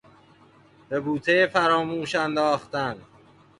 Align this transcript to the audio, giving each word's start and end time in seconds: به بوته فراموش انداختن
به 0.89 0.99
بوته 0.99 1.47
فراموش 1.47 2.15
انداختن 2.15 3.01